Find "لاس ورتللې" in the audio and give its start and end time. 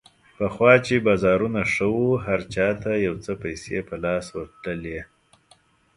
4.03-4.99